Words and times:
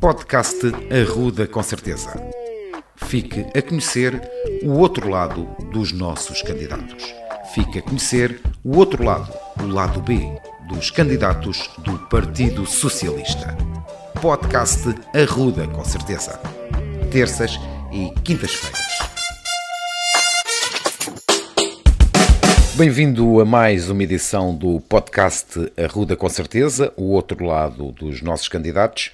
Podcast 0.00 0.58
Arruda 0.90 1.46
com 1.46 1.62
certeza. 1.62 2.12
Fique 2.96 3.46
a 3.56 3.62
conhecer 3.62 4.20
o 4.62 4.72
outro 4.72 5.08
lado 5.08 5.44
dos 5.70 5.92
nossos 5.92 6.42
candidatos. 6.42 7.14
Fique 7.54 7.78
a 7.78 7.82
conhecer 7.82 8.40
o 8.62 8.76
outro 8.76 9.02
lado, 9.02 9.32
o 9.62 9.66
lado 9.66 10.00
B, 10.00 10.20
dos 10.68 10.90
candidatos 10.90 11.70
do 11.78 11.98
Partido 12.08 12.66
Socialista. 12.66 13.56
Podcast 14.20 14.82
Arruda 15.14 15.66
com 15.66 15.84
certeza. 15.84 16.38
Terças 17.10 17.58
e 17.92 18.12
quintas-feiras. 18.20 19.16
Bem-vindo 22.76 23.40
a 23.40 23.44
mais 23.46 23.88
uma 23.88 24.02
edição 24.02 24.54
do 24.54 24.78
podcast 24.80 25.72
Arruda 25.82 26.14
com 26.14 26.28
certeza, 26.28 26.92
o 26.94 27.04
outro 27.04 27.42
lado 27.42 27.90
dos 27.92 28.20
nossos 28.20 28.48
candidatos. 28.48 29.12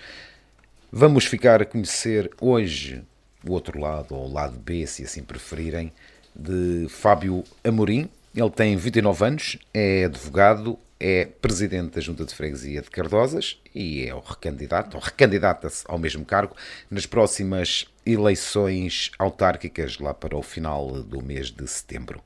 Vamos 0.94 1.24
ficar 1.24 1.62
a 1.62 1.64
conhecer 1.64 2.30
hoje 2.38 3.02
o 3.48 3.52
outro 3.52 3.80
lado, 3.80 4.14
ou 4.14 4.28
o 4.28 4.32
lado 4.32 4.58
B, 4.58 4.86
se 4.86 5.02
assim 5.02 5.22
preferirem, 5.22 5.90
de 6.36 6.86
Fábio 6.90 7.44
Amorim. 7.64 8.10
Ele 8.36 8.50
tem 8.50 8.76
29 8.76 9.24
anos, 9.24 9.58
é 9.72 10.04
advogado, 10.04 10.78
é 11.00 11.24
presidente 11.24 11.94
da 11.94 12.00
Junta 12.02 12.26
de 12.26 12.34
Freguesia 12.34 12.82
de 12.82 12.90
Cardosas 12.90 13.58
e 13.74 14.06
é 14.06 14.14
o 14.14 14.20
recandidato, 14.20 14.98
ou 14.98 15.02
recandidata-se 15.02 15.82
ao 15.88 15.98
mesmo 15.98 16.26
cargo 16.26 16.54
nas 16.90 17.06
próximas 17.06 17.86
eleições 18.04 19.12
autárquicas 19.18 19.98
lá 19.98 20.12
para 20.12 20.36
o 20.36 20.42
final 20.42 21.02
do 21.02 21.22
mês 21.22 21.50
de 21.50 21.66
setembro. 21.66 22.22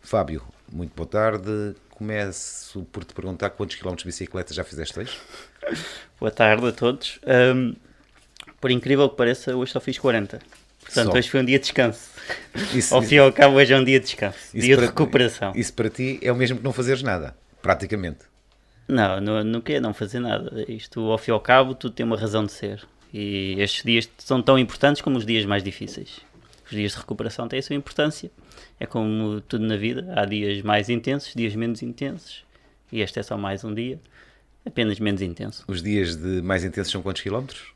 Fábio, 0.00 0.42
muito 0.72 0.92
boa 0.96 1.06
tarde. 1.08 1.76
Começo 1.90 2.82
por 2.90 3.04
te 3.04 3.14
perguntar 3.14 3.50
quantos 3.50 3.76
quilómetros 3.76 4.02
de 4.02 4.08
bicicleta 4.08 4.52
já 4.52 4.64
fizeste 4.64 4.98
hoje? 4.98 5.16
Boa 6.18 6.32
tarde 6.32 6.66
a 6.66 6.72
todos. 6.72 7.20
Um, 7.24 7.74
por 8.62 8.70
incrível 8.70 9.10
que 9.10 9.16
pareça, 9.16 9.54
hoje 9.54 9.72
só 9.72 9.80
fiz 9.80 9.98
40. 9.98 10.38
Portanto, 10.80 11.12
só. 11.12 11.18
hoje 11.18 11.28
foi 11.28 11.40
um 11.40 11.44
dia 11.44 11.58
de 11.58 11.64
descanso. 11.64 12.10
Isso, 12.74 12.94
ao 12.94 13.02
fim 13.02 13.16
e 13.16 13.18
ao 13.18 13.30
cabo, 13.30 13.56
hoje 13.56 13.74
é 13.74 13.76
um 13.76 13.84
dia 13.84 14.00
de 14.00 14.06
descanso. 14.06 14.38
Dia 14.54 14.76
de 14.76 14.86
recuperação. 14.86 15.52
Isso 15.54 15.74
para 15.74 15.90
ti 15.90 16.18
é 16.22 16.32
o 16.32 16.36
mesmo 16.36 16.56
que 16.56 16.64
não 16.64 16.72
fazeres 16.72 17.02
nada, 17.02 17.36
praticamente. 17.60 18.20
Não, 18.88 19.20
não, 19.20 19.44
não 19.44 19.60
quer 19.60 19.82
não 19.82 19.92
fazer 19.92 20.20
nada. 20.20 20.64
Isto, 20.66 21.00
ao 21.10 21.18
fim 21.18 21.30
e 21.30 21.34
ao 21.34 21.40
cabo, 21.40 21.74
tudo 21.74 21.94
tem 21.94 22.06
uma 22.06 22.16
razão 22.16 22.46
de 22.46 22.52
ser. 22.52 22.82
E 23.12 23.56
estes 23.58 23.84
dias 23.84 24.08
são 24.16 24.40
tão 24.40 24.58
importantes 24.58 25.02
como 25.02 25.18
os 25.18 25.26
dias 25.26 25.44
mais 25.44 25.62
difíceis. 25.62 26.20
Os 26.64 26.70
dias 26.70 26.92
de 26.92 26.98
recuperação 26.98 27.46
têm 27.46 27.58
a 27.58 27.62
sua 27.62 27.76
importância 27.76 28.30
é 28.82 28.86
como 28.86 29.40
tudo 29.42 29.64
na 29.64 29.76
vida, 29.76 30.12
há 30.16 30.24
dias 30.24 30.60
mais 30.62 30.88
intensos, 30.88 31.32
dias 31.34 31.54
menos 31.54 31.82
intensos, 31.82 32.44
e 32.90 33.00
este 33.00 33.20
é 33.20 33.22
só 33.22 33.38
mais 33.38 33.62
um 33.62 33.72
dia, 33.72 34.00
apenas 34.66 34.98
menos 34.98 35.22
intenso. 35.22 35.64
Os 35.68 35.80
dias 35.80 36.16
de 36.16 36.42
mais 36.42 36.64
intensos 36.64 36.90
são 36.90 37.00
quantos 37.00 37.22
quilómetros? 37.22 37.72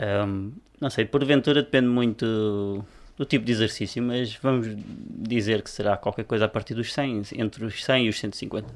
Um, 0.00 0.52
não 0.80 0.90
sei, 0.90 1.04
porventura 1.04 1.62
depende 1.62 1.88
muito 1.88 2.84
do 3.16 3.24
tipo 3.24 3.44
de 3.44 3.52
exercício, 3.52 4.02
mas 4.02 4.34
vamos 4.34 4.68
dizer 4.76 5.62
que 5.62 5.70
será 5.70 5.96
qualquer 5.96 6.24
coisa 6.24 6.44
a 6.44 6.48
partir 6.48 6.74
dos 6.74 6.92
100, 6.92 7.22
entre 7.36 7.64
os 7.64 7.82
100 7.82 8.06
e 8.06 8.08
os 8.08 8.18
150. 8.18 8.68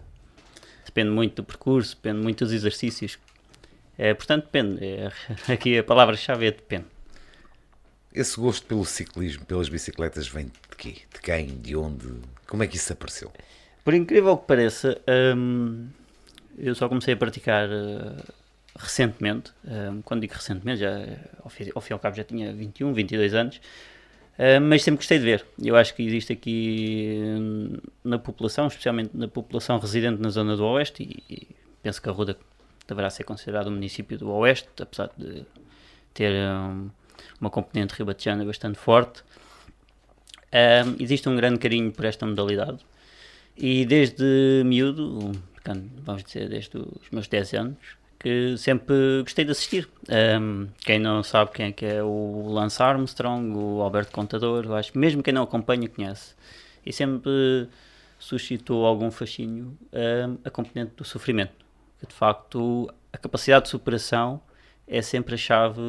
Depende 0.86 1.10
muito 1.10 1.36
do 1.36 1.44
percurso, 1.44 1.94
depende 1.94 2.22
muito 2.22 2.44
dos 2.44 2.52
exercícios. 2.52 3.18
É, 3.98 4.14
portanto, 4.14 4.44
depende. 4.44 4.82
É, 4.82 5.12
aqui 5.52 5.78
a 5.78 5.84
palavra-chave 5.84 6.46
é 6.46 6.50
depende. 6.50 6.86
Esse 8.12 8.40
gosto 8.40 8.66
pelo 8.66 8.84
ciclismo, 8.84 9.44
pelas 9.44 9.68
bicicletas, 9.68 10.26
vem 10.26 10.46
de 10.46 10.76
quê? 10.76 10.96
De 11.12 11.20
quem? 11.20 11.46
De 11.60 11.76
onde? 11.76 12.08
Como 12.46 12.62
é 12.62 12.66
que 12.66 12.76
isso 12.76 12.92
apareceu? 12.92 13.30
Por 13.84 13.94
incrível 13.94 14.36
que 14.36 14.46
pareça, 14.46 15.00
hum, 15.36 15.88
eu 16.58 16.74
só 16.74 16.88
comecei 16.88 17.14
a 17.14 17.16
praticar 17.16 17.68
uh, 17.68 18.16
recentemente. 18.78 19.52
Um, 19.64 20.02
quando 20.02 20.20
digo 20.20 20.34
recentemente, 20.34 20.80
já, 20.80 21.06
ao, 21.42 21.50
fim, 21.50 21.70
ao 21.74 21.80
fim 21.80 21.92
e 21.92 21.94
ao 21.94 21.98
cabo 21.98 22.16
já 22.16 22.24
tinha 22.24 22.52
21, 22.52 22.92
22 22.92 23.34
anos. 23.34 23.56
Uh, 24.38 24.60
mas 24.60 24.82
sempre 24.82 24.98
gostei 24.98 25.18
de 25.18 25.24
ver. 25.24 25.44
Eu 25.62 25.76
acho 25.76 25.94
que 25.94 26.02
existe 26.02 26.32
aqui 26.32 27.18
na 28.02 28.18
população, 28.18 28.66
especialmente 28.66 29.10
na 29.14 29.28
população 29.28 29.78
residente 29.78 30.20
na 30.20 30.30
zona 30.30 30.56
do 30.56 30.64
Oeste, 30.64 31.02
e, 31.02 31.34
e 31.34 31.48
penso 31.82 32.00
que 32.00 32.08
a 32.08 32.12
Ruda 32.12 32.36
deverá 32.86 33.10
ser 33.10 33.24
considerado 33.24 33.68
um 33.68 33.72
município 33.72 34.18
do 34.18 34.30
Oeste, 34.30 34.68
apesar 34.80 35.10
de 35.16 35.44
ter 36.14 36.32
um, 36.32 36.90
uma 37.40 37.50
componente 37.50 37.94
ribatejana 37.94 38.44
bastante 38.44 38.78
forte. 38.78 39.22
Um, 40.52 40.96
existe 40.98 41.28
um 41.28 41.36
grande 41.36 41.58
carinho 41.58 41.92
por 41.92 42.04
esta 42.04 42.26
modalidade 42.26 42.84
e 43.56 43.84
desde 43.84 44.62
miúdo, 44.64 45.32
vamos 46.02 46.24
dizer 46.24 46.48
desde 46.48 46.76
os 46.76 47.10
meus 47.12 47.28
10 47.28 47.54
anos, 47.54 47.99
que 48.20 48.54
sempre 48.58 49.22
gostei 49.22 49.46
de 49.46 49.50
assistir. 49.50 49.88
Um, 50.38 50.68
quem 50.80 50.98
não 50.98 51.22
sabe 51.22 51.50
quem 51.52 51.66
é 51.66 51.72
que 51.72 51.86
é 51.86 52.02
o 52.02 52.48
Lance 52.48 52.80
Armstrong, 52.80 53.56
o 53.56 53.80
Alberto 53.80 54.12
Contador, 54.12 54.66
eu 54.66 54.76
acho 54.76 54.92
que 54.92 54.98
mesmo 54.98 55.22
quem 55.22 55.32
não 55.32 55.42
acompanha 55.42 55.88
conhece. 55.88 56.34
E 56.84 56.92
sempre 56.92 57.66
suscitou 58.18 58.84
algum 58.84 59.10
fascínio 59.10 59.76
um, 59.92 60.38
a 60.44 60.50
componente 60.50 60.92
do 60.96 61.04
sofrimento. 61.04 61.64
Que 61.98 62.06
de 62.06 62.14
facto 62.14 62.92
a 63.10 63.16
capacidade 63.16 63.64
de 63.64 63.70
superação 63.70 64.40
é 64.86 65.00
sempre 65.00 65.34
a 65.34 65.38
chave 65.38 65.80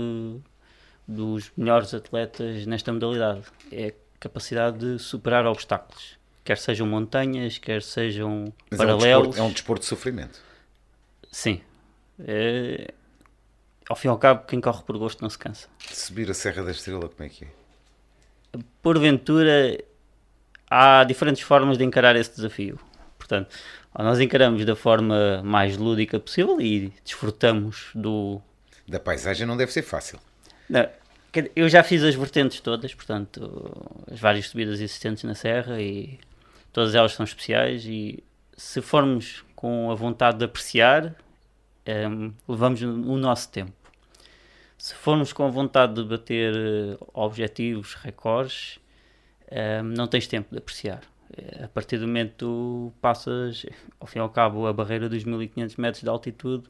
dos 1.05 1.51
melhores 1.57 1.93
atletas 1.93 2.65
nesta 2.65 2.93
modalidade. 2.93 3.41
É 3.69 3.87
a 3.89 3.93
capacidade 4.21 4.77
de 4.77 4.99
superar 4.99 5.45
obstáculos. 5.45 6.17
Quer 6.45 6.57
sejam 6.57 6.87
montanhas, 6.87 7.57
quer 7.57 7.81
sejam 7.81 8.53
Mas 8.69 8.77
paralelos. 8.77 9.05
É 9.05 9.17
um, 9.17 9.21
desporto, 9.21 9.39
é 9.39 9.43
um 9.43 9.51
desporto 9.51 9.81
de 9.81 9.87
sofrimento. 9.87 10.39
Sim. 11.29 11.61
É... 12.25 12.93
Ao 13.89 13.95
fim 13.95 14.07
e 14.07 14.11
ao 14.11 14.17
cabo, 14.17 14.45
quem 14.45 14.61
corre 14.61 14.83
por 14.83 14.97
gosto 14.97 15.21
não 15.21 15.29
se 15.29 15.37
cansa. 15.37 15.67
Subir 15.91 16.29
a 16.29 16.33
Serra 16.33 16.63
da 16.63 16.71
Estrela, 16.71 17.09
como 17.09 17.23
é 17.23 17.29
que 17.29 17.45
é? 17.45 17.47
Porventura, 18.81 19.77
há 20.69 21.03
diferentes 21.03 21.41
formas 21.41 21.77
de 21.77 21.83
encarar 21.83 22.15
esse 22.15 22.35
desafio. 22.35 22.79
Portanto, 23.17 23.55
nós 23.97 24.19
encaramos 24.19 24.63
da 24.65 24.75
forma 24.75 25.41
mais 25.43 25.77
lúdica 25.77 26.19
possível 26.19 26.59
e 26.61 26.93
desfrutamos 27.03 27.89
do. 27.93 28.41
Da 28.87 28.99
paisagem 28.99 29.45
não 29.45 29.57
deve 29.57 29.71
ser 29.71 29.81
fácil. 29.83 30.19
Não, 30.69 30.87
eu 31.55 31.69
já 31.69 31.83
fiz 31.83 32.03
as 32.03 32.15
vertentes 32.15 32.59
todas, 32.61 32.93
portanto, 32.93 34.03
as 34.11 34.19
várias 34.19 34.47
subidas 34.47 34.79
existentes 34.79 35.23
na 35.23 35.35
Serra 35.35 35.81
e 35.81 36.19
todas 36.73 36.95
elas 36.95 37.13
são 37.13 37.23
especiais. 37.23 37.85
E 37.85 38.23
se 38.55 38.81
formos 38.81 39.43
com 39.55 39.91
a 39.91 39.95
vontade 39.95 40.39
de 40.39 40.45
apreciar, 40.45 41.13
um, 42.09 42.33
levamos 42.47 42.81
o 42.81 43.17
nosso 43.17 43.51
tempo. 43.51 43.73
Se 44.77 44.95
formos 44.95 45.31
com 45.31 45.51
vontade 45.51 45.93
de 45.93 46.03
bater 46.03 46.55
eh, 46.55 46.97
objetivos, 47.13 47.93
recordes, 47.93 48.79
um, 49.51 49.83
não 49.83 50.07
tens 50.07 50.25
tempo 50.25 50.49
de 50.51 50.57
apreciar. 50.57 51.01
A 51.63 51.67
partir 51.67 51.97
do 51.97 52.07
momento 52.07 52.31
que 52.31 52.37
tu 52.37 52.91
passas, 52.99 53.65
ao 53.99 54.07
fim 54.07 54.19
e 54.19 54.21
ao 54.21 54.29
cabo, 54.29 54.65
a 54.65 54.73
barreira 54.73 55.07
dos 55.07 55.23
1500 55.23 55.75
metros 55.75 56.03
de 56.03 56.09
altitude, 56.09 56.67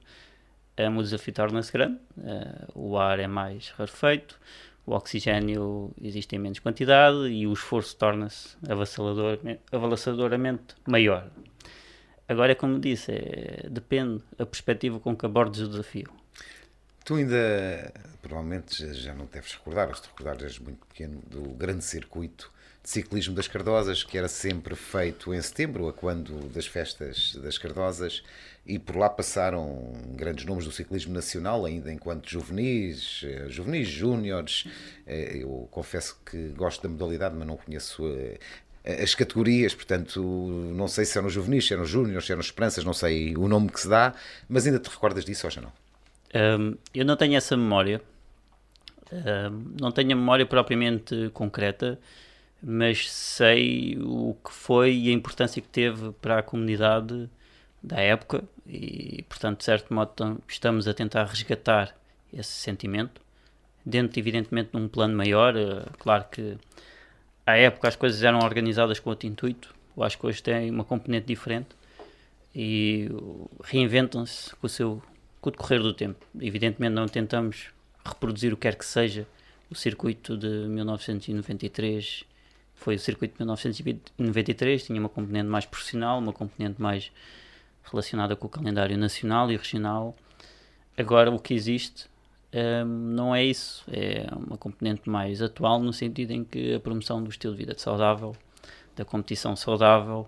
um, 0.78 0.98
o 0.98 1.04
desafio 1.04 1.34
torna-se 1.34 1.72
grande, 1.72 2.00
uh, 2.18 2.68
o 2.76 2.98
ar 2.98 3.20
é 3.20 3.28
mais 3.28 3.70
rarefeito, 3.70 4.40
o 4.86 4.94
oxigênio 4.94 5.92
existe 6.02 6.36
em 6.36 6.40
menos 6.40 6.60
quantidade 6.60 7.28
e 7.28 7.48
o 7.48 7.54
esforço 7.54 7.96
torna-se 7.96 8.58
avassalador, 8.68 9.40
avassaladoramente 9.72 10.76
maior. 10.88 11.30
Agora 12.32 12.54
é 12.54 12.56
como 12.56 12.80
disse, 12.80 13.12
é, 13.12 13.68
depende 13.70 14.22
a 14.40 14.46
perspectiva 14.46 15.02
com 15.02 15.14
que 15.14 15.26
abordes 15.26 15.60
o 15.60 15.68
desafio. 15.68 16.10
Tu 17.04 17.16
ainda, 17.16 17.92
provavelmente, 18.22 18.94
já 18.94 19.14
não 19.14 19.26
deves 19.26 19.52
recordar, 19.52 19.90
ou 19.90 19.96
se 19.96 20.04
te 20.04 20.08
recordares 20.08 20.58
muito 20.58 20.80
pequeno, 20.88 21.22
do 21.28 21.42
grande 21.50 21.84
circuito 21.84 22.50
de 22.82 22.90
ciclismo 22.90 23.36
das 23.36 23.50
Cardosas, 23.50 24.06
que 24.06 24.18
era 24.18 24.30
sempre 24.30 24.76
feito 24.76 25.34
em 25.34 25.42
setembro, 25.42 25.90
a 25.90 25.94
quando 25.94 26.48
das 26.48 26.66
festas 26.66 27.36
das 27.36 27.58
Cardosas, 27.58 28.24
e 28.66 28.80
por 28.80 28.96
lá 28.96 29.10
passaram 29.10 29.92
grandes 30.16 30.46
nomes 30.46 30.64
do 30.64 30.72
ciclismo 30.72 31.14
nacional, 31.14 31.66
ainda 31.66 31.92
enquanto 31.92 32.30
juvenis, 32.30 33.26
eh, 33.26 33.50
juvenis, 33.50 33.90
júniores. 33.90 34.68
Eh, 35.06 35.40
eu 35.42 35.68
confesso 35.70 36.18
que 36.26 36.48
gosto 36.50 36.82
da 36.82 36.88
modalidade, 36.88 37.36
mas 37.36 37.46
não 37.46 37.58
conheço 37.58 38.06
as 38.84 39.14
categorias, 39.14 39.74
portanto, 39.74 40.22
não 40.74 40.88
sei 40.88 41.06
se 41.06 41.18
eram 41.18 41.30
juvenis, 41.30 41.68
se 41.68 41.74
eram 41.74 41.86
júniores, 41.86 42.26
se 42.26 42.32
eram 42.32 42.42
esperanças, 42.42 42.84
não 42.84 42.94
sei 42.94 43.36
o 43.36 43.48
nome 43.48 43.70
que 43.70 43.80
se 43.80 43.88
dá, 43.88 44.14
mas 44.50 44.66
ainda 44.66 44.80
te 44.80 44.90
recordas 44.90 45.24
disso 45.24 45.46
ou 45.46 45.52
já 45.52 45.62
não? 45.62 45.72
Um, 46.34 46.76
eu 46.94 47.06
não 47.06 47.16
tenho 47.16 47.36
essa 47.36 47.56
memória, 47.56 48.02
um, 49.12 49.76
não 49.80 49.92
tenho 49.92 50.14
a 50.14 50.16
memória 50.16 50.46
propriamente 50.46 51.30
concreta, 51.34 52.00
mas 52.62 53.12
sei 53.12 53.98
o 54.00 54.36
que 54.44 54.52
foi 54.52 54.96
e 54.96 55.10
a 55.10 55.14
importância 55.14 55.62
que 55.62 55.68
teve 55.68 56.12
para 56.14 56.40
a 56.40 56.44
comunidade 56.44 57.30
da 57.82 58.00
época 58.00 58.44
e, 58.68 59.26
portanto, 59.28 59.60
de 59.60 59.66
certo 59.66 59.94
modo, 59.94 60.42
estamos 60.48 60.88
a 60.88 60.94
tentar 60.94 61.26
resgatar 61.26 61.96
esse 62.32 62.52
sentimento, 62.52 63.20
dentro, 63.86 64.20
evidentemente, 64.20 64.72
de 64.72 64.78
um 64.78 64.88
plano 64.88 65.16
maior. 65.16 65.58
Eh, 65.58 65.84
claro 66.00 66.26
que 66.32 66.58
à 67.52 67.58
época 67.58 67.88
as 67.88 67.96
coisas 67.96 68.24
eram 68.24 68.40
organizadas 68.40 69.00
com 69.00 69.10
outro 69.10 69.28
intuito, 69.28 69.74
eu 69.96 70.04
acho 70.04 70.18
que 70.18 70.26
hoje 70.26 70.42
tem 70.42 70.70
uma 70.70 70.84
componente 70.84 71.28
diferente 71.28 71.70
e 72.56 73.10
reinventam-se 73.64 74.56
com 74.56 74.68
o 74.68 74.70
seu 74.70 75.02
com 75.40 75.50
o 75.50 75.52
decorrer 75.52 75.82
do 75.82 75.94
tempo. 75.94 76.24
Evidentemente 76.40 76.94
não 76.94 77.08
tentamos 77.08 77.70
reproduzir 78.06 78.54
o 78.54 78.56
que 78.56 78.62
quer 78.62 78.76
que 78.76 78.86
seja. 78.86 79.28
O 79.72 79.76
circuito 79.76 80.38
de 80.38 80.48
1993 80.48 82.24
foi 82.76 82.96
o 82.96 83.00
circuito 83.00 83.34
de 83.34 83.40
1993, 83.40 84.86
tinha 84.86 85.00
uma 85.00 85.10
componente 85.10 85.48
mais 85.48 85.66
profissional, 85.66 86.20
uma 86.20 86.34
componente 86.34 86.80
mais 86.80 87.12
relacionada 87.84 88.36
com 88.36 88.46
o 88.46 88.50
calendário 88.50 88.98
nacional 88.98 89.52
e 89.52 89.58
regional. 89.58 90.16
Agora 90.96 91.32
o 91.32 91.40
que 91.40 91.54
existe 91.54 92.06
um, 92.54 92.86
não 92.86 93.34
é 93.34 93.44
isso, 93.44 93.84
é 93.92 94.28
uma 94.36 94.58
componente 94.58 95.10
mais 95.10 95.42
atual 95.42 95.80
no 95.80 95.94
sentido 95.94 96.32
em 96.32 96.44
que 96.44 96.76
a 96.76 96.80
promoção 96.80 97.24
do 97.24 97.30
estilo 97.30 97.54
de 97.54 97.60
vida 97.60 97.78
saudável, 97.78 98.36
da 98.96 99.06
competição 99.06 99.56
saudável, 99.56 100.28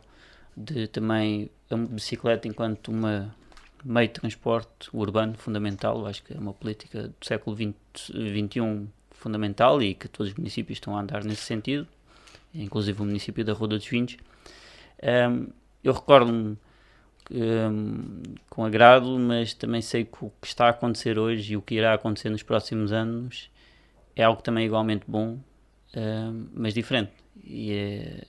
de 0.55 0.87
também 0.87 1.49
a 1.69 1.75
bicicleta 1.75 2.47
enquanto 2.47 2.89
uma 2.89 3.35
meio 3.83 4.07
de 4.07 4.13
transporte 4.13 4.89
urbano 4.93 5.33
fundamental, 5.37 6.05
acho 6.07 6.23
que 6.23 6.33
é 6.33 6.39
uma 6.39 6.53
política 6.53 7.09
do 7.09 7.25
século 7.25 7.55
XXI 7.55 8.87
fundamental 9.11 9.81
e 9.81 9.93
que 9.93 10.07
todos 10.07 10.31
os 10.31 10.37
municípios 10.37 10.77
estão 10.77 10.95
a 10.95 11.01
andar 11.01 11.23
nesse 11.25 11.41
sentido, 11.41 11.87
inclusive 12.53 13.01
o 13.01 13.05
município 13.05 13.43
da 13.43 13.51
Rua 13.51 13.67
dos 13.67 13.85
Vinhos. 13.85 14.17
Um, 15.03 15.47
eu 15.83 15.91
recordo-me 15.91 16.57
um, 17.31 18.21
com 18.49 18.65
agrado, 18.65 19.17
mas 19.19 19.53
também 19.53 19.81
sei 19.81 20.05
que 20.05 20.25
o 20.25 20.31
que 20.41 20.47
está 20.47 20.67
a 20.67 20.69
acontecer 20.69 21.17
hoje 21.17 21.53
e 21.53 21.57
o 21.57 21.61
que 21.61 21.75
irá 21.75 21.93
acontecer 21.93 22.29
nos 22.29 22.43
próximos 22.43 22.91
anos 22.91 23.49
é 24.15 24.23
algo 24.23 24.41
também 24.41 24.65
igualmente 24.65 25.05
bom, 25.07 25.39
um, 25.95 26.47
mas 26.53 26.73
diferente. 26.73 27.11
E 27.43 27.73
é, 27.73 28.25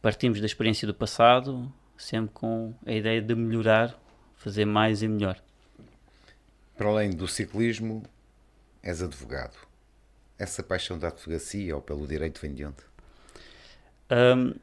partimos 0.00 0.40
da 0.40 0.46
experiência 0.46 0.86
do 0.86 0.94
passado, 0.94 1.72
sempre 1.96 2.32
com 2.34 2.74
a 2.86 2.92
ideia 2.92 3.20
de 3.20 3.34
melhorar, 3.34 3.98
fazer 4.36 4.64
mais 4.64 5.02
e 5.02 5.08
melhor. 5.08 5.40
Para 6.76 6.88
além 6.88 7.10
do 7.10 7.28
ciclismo, 7.28 8.02
és 8.82 9.02
advogado. 9.02 9.56
Essa 10.38 10.62
paixão 10.62 10.98
da 10.98 11.08
advocacia 11.08 11.74
ou 11.76 11.82
pelo 11.82 12.06
direito 12.06 12.40
vem 12.40 12.52
de 12.52 12.64
onde? 12.64 12.82
Um, 14.10 14.54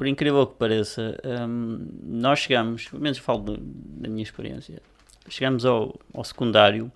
por 0.00 0.06
incrível 0.06 0.46
que 0.46 0.54
pareça, 0.54 1.14
um, 1.46 1.86
nós 2.04 2.38
chegamos, 2.38 2.88
pelo 2.88 3.02
menos 3.02 3.18
falo 3.18 3.58
da 3.58 4.08
minha 4.08 4.22
experiência, 4.22 4.80
chegamos 5.28 5.66
ao, 5.66 5.94
ao 6.14 6.24
secundário, 6.24 6.90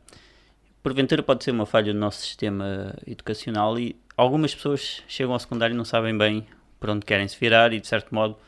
porventura 0.82 1.22
pode 1.22 1.44
ser 1.44 1.50
uma 1.50 1.66
falha 1.66 1.92
no 1.92 2.00
nosso 2.00 2.22
sistema 2.22 2.94
educacional 3.06 3.78
e 3.78 3.94
algumas 4.16 4.54
pessoas 4.54 5.02
chegam 5.06 5.34
ao 5.34 5.38
secundário 5.38 5.74
e 5.74 5.76
não 5.76 5.84
sabem 5.84 6.16
bem 6.16 6.46
para 6.80 6.92
onde 6.92 7.04
querem 7.04 7.28
se 7.28 7.38
virar 7.38 7.74
e 7.74 7.80
de 7.80 7.86
certo 7.86 8.14
modo 8.14 8.38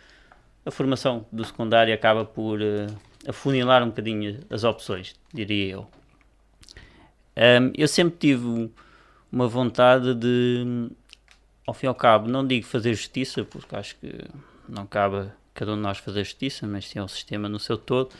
a 0.64 0.70
formação 0.70 1.26
do 1.30 1.44
secundário 1.44 1.92
acaba 1.92 2.24
por 2.24 2.58
uh, 2.58 2.86
afunilar 3.28 3.82
um 3.82 3.88
bocadinho 3.88 4.40
as 4.48 4.64
opções, 4.64 5.14
diria 5.34 5.74
eu. 5.74 5.86
Um, 7.36 7.72
eu 7.76 7.86
sempre 7.86 8.16
tive 8.18 8.70
uma 9.30 9.46
vontade 9.46 10.14
de 10.14 10.88
ao 11.66 11.74
fim 11.74 11.86
e 11.86 11.88
ao 11.88 11.94
cabo, 11.94 12.28
não 12.28 12.46
digo 12.46 12.64
fazer 12.66 12.94
justiça, 12.94 13.44
porque 13.44 13.74
acho 13.74 13.96
que 13.96 14.24
não 14.68 14.86
cabe 14.86 15.28
cada 15.52 15.72
um 15.72 15.76
de 15.76 15.82
nós 15.82 15.98
fazer 15.98 16.22
justiça, 16.24 16.66
mas 16.66 16.88
sim 16.88 16.98
ao 16.98 17.08
sistema 17.08 17.48
no 17.48 17.58
seu 17.58 17.76
todo, 17.76 18.10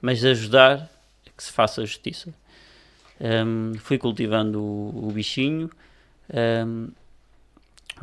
mas 0.00 0.24
ajudar 0.24 0.90
a 1.26 1.30
que 1.30 1.42
se 1.42 1.52
faça 1.52 1.84
justiça. 1.84 2.34
Um, 3.20 3.74
fui 3.78 3.98
cultivando 3.98 4.60
o, 4.60 5.08
o 5.08 5.12
bichinho. 5.12 5.70
Um, 6.66 6.88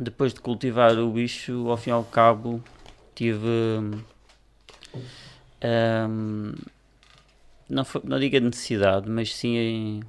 depois 0.00 0.34
de 0.34 0.40
cultivar 0.40 0.98
o 0.98 1.10
bicho, 1.10 1.68
ao 1.68 1.76
fim 1.76 1.90
e 1.90 1.92
ao 1.92 2.04
cabo, 2.04 2.62
tive. 3.14 3.46
Um, 5.62 6.54
não, 7.68 7.84
foi, 7.84 8.00
não 8.04 8.18
digo 8.18 8.36
a 8.36 8.40
necessidade, 8.40 9.08
mas 9.08 9.34
sim 9.34 10.02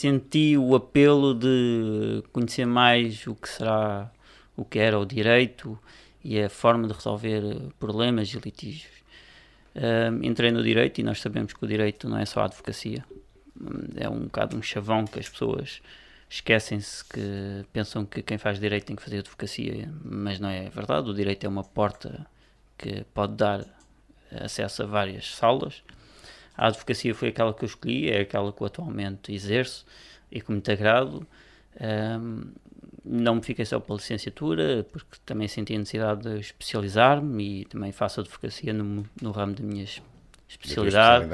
senti 0.00 0.56
o 0.56 0.74
apelo 0.74 1.34
de 1.34 2.22
conhecer 2.32 2.66
mais 2.66 3.26
o 3.26 3.34
que 3.34 3.48
será, 3.48 4.10
o 4.56 4.64
que 4.64 4.78
era 4.78 4.98
o 4.98 5.04
direito 5.04 5.78
e 6.22 6.40
a 6.40 6.48
forma 6.48 6.86
de 6.86 6.94
resolver 6.94 7.42
problemas 7.78 8.28
e 8.32 8.38
litígios. 8.38 8.92
Um, 9.74 10.24
entrei 10.24 10.50
no 10.50 10.62
direito 10.62 11.00
e 11.00 11.04
nós 11.04 11.20
sabemos 11.20 11.52
que 11.52 11.64
o 11.64 11.68
direito 11.68 12.08
não 12.08 12.18
é 12.18 12.24
só 12.24 12.42
a 12.42 12.44
advocacia, 12.44 13.04
é 13.96 14.08
um 14.08 14.20
bocado 14.20 14.56
um 14.56 14.62
chavão 14.62 15.04
que 15.04 15.18
as 15.18 15.28
pessoas 15.28 15.82
esquecem-se 16.28 17.04
que 17.04 17.64
pensam 17.72 18.04
que 18.04 18.22
quem 18.22 18.38
faz 18.38 18.58
direito 18.58 18.86
tem 18.86 18.96
que 18.96 19.02
fazer 19.02 19.18
advocacia, 19.18 19.92
mas 20.02 20.40
não 20.40 20.48
é 20.48 20.68
verdade. 20.68 21.10
O 21.10 21.14
direito 21.14 21.44
é 21.44 21.48
uma 21.48 21.64
porta 21.64 22.26
que 22.76 23.04
pode 23.14 23.34
dar 23.34 23.64
acesso 24.30 24.82
a 24.82 24.86
várias 24.86 25.34
salas 25.34 25.82
a 26.56 26.68
advocacia 26.68 27.14
foi 27.14 27.28
aquela 27.28 27.52
que 27.52 27.64
eu 27.64 27.66
escolhi, 27.66 28.10
é 28.10 28.20
aquela 28.20 28.52
que 28.52 28.62
eu 28.62 28.66
atualmente 28.66 29.32
exerço 29.32 29.84
e 30.30 30.40
com 30.40 30.52
muito 30.52 30.70
agrado. 30.70 31.26
Um, 31.80 32.52
não 33.04 33.36
me 33.36 33.42
fiquei 33.42 33.64
só 33.64 33.78
pela 33.78 33.98
licenciatura, 33.98 34.86
porque 34.90 35.18
também 35.26 35.46
senti 35.46 35.74
a 35.74 35.78
necessidade 35.78 36.22
de 36.22 36.40
especializar-me 36.40 37.60
e 37.60 37.64
também 37.66 37.92
faço 37.92 38.20
advocacia 38.20 38.72
no, 38.72 39.04
no 39.20 39.30
ramo 39.30 39.54
da 39.54 39.62
minha 39.62 39.84
especialidade. 40.48 41.26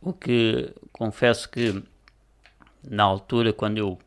O 0.00 0.12
que 0.12 0.72
confesso 0.92 1.48
que 1.48 1.82
na 2.88 3.02
altura, 3.02 3.52
quando 3.52 3.78
eu 3.78 3.98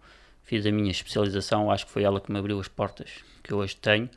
fiz 0.44 0.66
a 0.66 0.72
minha 0.72 0.92
especialização, 0.92 1.70
acho 1.70 1.86
que 1.86 1.92
foi 1.92 2.04
ela 2.04 2.22
que 2.22 2.32
me 2.32 2.40
abriu 2.40 2.60
as 2.60 2.68
portas 2.68 3.10
que 3.44 3.52
eu 3.52 3.58
hoje 3.58 3.76
tenho. 3.76 4.10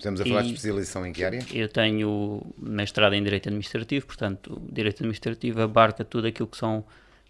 Estamos 0.00 0.18
a 0.22 0.24
falar 0.24 0.40
de 0.40 0.48
especialização 0.48 1.06
em 1.06 1.12
que 1.12 1.22
área? 1.22 1.44
Eu 1.52 1.68
tenho 1.68 2.42
mestrado 2.56 3.12
em 3.12 3.22
Direito 3.22 3.50
Administrativo, 3.50 4.06
portanto, 4.06 4.60
Direito 4.72 5.02
Administrativo 5.02 5.60
abarca 5.60 6.02
tudo 6.02 6.26
aquilo 6.26 6.48
que 6.48 6.56
são 6.56 6.82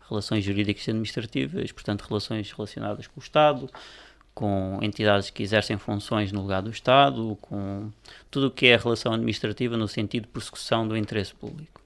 relações 0.09 0.45
jurídicas 0.45 0.87
e 0.87 0.91
administrativas, 0.91 1.73
portanto, 1.73 2.03
relações 2.03 2.53
relacionadas 2.53 3.09
com 3.09 3.19
o 3.19 3.23
Estado, 3.23 3.69
com 4.33 4.79
entidades 4.83 5.31
que 5.31 5.43
exercem 5.43 5.79
funções 5.79 6.31
no 6.31 6.43
lugar 6.43 6.63
do 6.63 6.71
Estado, 6.71 7.37
com 7.41 7.91
tudo 8.31 8.47
o 8.47 8.51
que 8.53 8.67
é 8.67 8.77
relação 8.77 9.15
administrativa 9.15 9.77
no 9.77 9.89
sentido 9.89 10.27
de 10.27 10.29
persecução 10.29 10.87
do 10.87 10.97
interesse 10.97 11.35
público. 11.35 11.83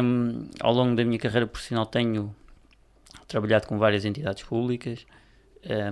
Um, 0.00 0.48
ao 0.60 0.72
longo 0.72 0.94
da 0.94 1.04
minha 1.04 1.18
carreira 1.18 1.48
profissional 1.48 1.86
tenho 1.86 2.32
trabalhado 3.26 3.66
com 3.66 3.78
várias 3.78 4.04
entidades 4.04 4.44
públicas, 4.44 5.04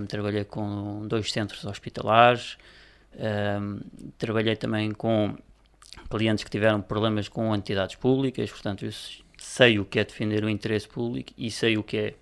um, 0.01 0.07
trabalhei 0.07 0.45
com 0.45 1.09
dois 1.09 1.33
centros 1.33 1.65
hospitalares, 1.65 2.57
trabalhei 4.19 4.57
também 4.57 4.93
com 4.93 5.37
clientes 6.11 6.45
que 6.45 6.51
tiveram 6.51 6.81
problemas 6.81 7.29
com 7.29 7.55
entidades 7.55 7.97
públicas, 7.97 8.51
portanto, 8.51 8.85
eu 8.85 8.93
sei 9.39 9.79
o 9.79 9.85
que 9.85 9.99
é 9.99 10.05
defender 10.05 10.45
o 10.45 10.49
interesse 10.49 10.89
público 10.89 11.33
e 11.37 11.51
sei 11.51 11.77
o 11.77 11.83
que 11.83 11.97
é 11.97 12.15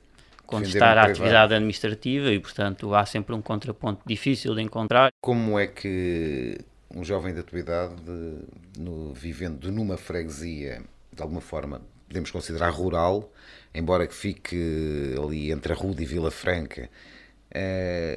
contestar 0.47 0.97
um 0.97 1.01
a 1.01 1.05
atividade 1.05 1.55
administrativa 1.55 2.33
e, 2.33 2.41
portanto, 2.41 2.93
há 2.95 3.07
sempre 3.07 3.35
um 3.35 3.41
contraponto 3.41 4.03
difícil 4.07 4.55
de 4.55 4.63
encontrar. 4.63 5.11
Como 5.21 5.59
é 5.59 5.67
que 5.67 6.59
um 6.95 7.05
jovem 7.05 7.33
da 7.33 7.43
tua 7.43 7.61
idade, 7.61 7.95
no, 8.77 9.15
vivendo 9.15 9.71
numa 9.71 9.97
freguesia, 9.97 10.83
de 11.13 11.23
alguma 11.23 11.41
forma, 11.41 11.81
podemos 12.09 12.31
considerar 12.33 12.71
rural, 12.71 13.33
embora 13.73 14.07
que 14.07 14.15
fique 14.15 15.15
ali 15.23 15.53
entre 15.53 15.73
a 15.73 15.77
Ruda 15.77 16.03
e 16.03 16.07
Vila 16.07 16.33
Franca, 16.33 16.91
uh, 17.55 18.10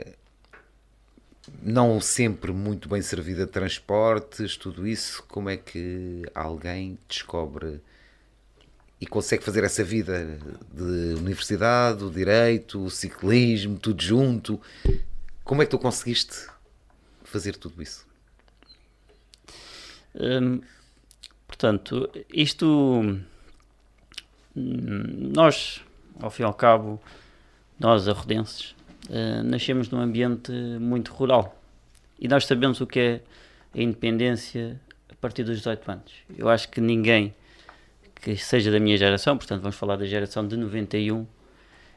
não 1.65 2.01
sempre 2.01 2.51
muito 2.51 2.89
bem 2.89 3.01
servida 3.01 3.45
de 3.45 3.51
transportes, 3.51 4.57
tudo 4.57 4.85
isso, 4.85 5.23
como 5.27 5.49
é 5.49 5.55
que 5.55 6.23
alguém 6.35 6.97
descobre 7.07 7.79
e 8.99 9.05
consegue 9.05 9.43
fazer 9.43 9.63
essa 9.63 9.83
vida 9.83 10.39
de 10.73 11.15
universidade, 11.19 12.03
o 12.03 12.09
direito, 12.09 12.83
o 12.83 12.89
ciclismo, 12.89 13.77
tudo 13.77 14.01
junto? 14.01 14.59
Como 15.43 15.61
é 15.61 15.65
que 15.65 15.71
tu 15.71 15.79
conseguiste 15.79 16.47
fazer 17.23 17.55
tudo 17.55 17.81
isso? 17.81 18.05
Hum, 20.15 20.61
portanto, 21.47 22.09
isto 22.31 23.23
nós, 24.55 25.81
ao 26.19 26.29
fim 26.29 26.43
e 26.43 26.45
ao 26.45 26.53
cabo, 26.53 27.01
nós 27.79 28.07
arrodenses, 28.07 28.75
uh, 29.09 29.43
nascemos 29.43 29.89
num 29.89 29.99
ambiente 29.99 30.51
muito 30.79 31.13
rural 31.13 31.59
e 32.19 32.27
nós 32.27 32.45
sabemos 32.45 32.81
o 32.81 32.87
que 32.87 32.99
é 32.99 33.21
a 33.75 33.81
independência 33.81 34.79
a 35.09 35.15
partir 35.15 35.43
dos 35.43 35.57
18 35.57 35.91
anos. 35.91 36.13
Eu 36.37 36.49
acho 36.49 36.69
que 36.69 36.79
ninguém 36.79 37.33
que 38.23 38.37
seja 38.37 38.71
da 38.71 38.79
minha 38.79 38.95
geração, 38.95 39.37
portanto 39.37 39.61
vamos 39.61 39.75
falar 39.75 39.97
da 39.97 40.05
geração 40.05 40.47
de 40.47 40.55
91, 40.55 41.27